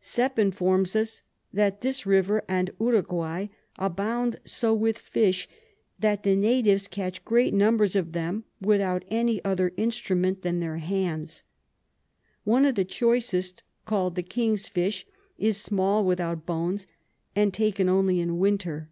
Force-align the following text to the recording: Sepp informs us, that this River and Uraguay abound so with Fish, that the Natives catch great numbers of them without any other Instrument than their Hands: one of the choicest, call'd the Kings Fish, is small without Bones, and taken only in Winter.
Sepp 0.00 0.40
informs 0.40 0.96
us, 0.96 1.22
that 1.52 1.80
this 1.80 2.04
River 2.04 2.42
and 2.48 2.72
Uraguay 2.80 3.46
abound 3.76 4.40
so 4.44 4.74
with 4.74 4.98
Fish, 4.98 5.48
that 6.00 6.24
the 6.24 6.34
Natives 6.34 6.88
catch 6.88 7.24
great 7.24 7.54
numbers 7.54 7.94
of 7.94 8.10
them 8.10 8.42
without 8.60 9.04
any 9.06 9.40
other 9.44 9.72
Instrument 9.76 10.42
than 10.42 10.58
their 10.58 10.78
Hands: 10.78 11.44
one 12.42 12.64
of 12.64 12.74
the 12.74 12.84
choicest, 12.84 13.62
call'd 13.86 14.16
the 14.16 14.24
Kings 14.24 14.66
Fish, 14.66 15.06
is 15.38 15.58
small 15.58 16.04
without 16.04 16.44
Bones, 16.44 16.88
and 17.36 17.54
taken 17.54 17.88
only 17.88 18.18
in 18.18 18.40
Winter. 18.40 18.90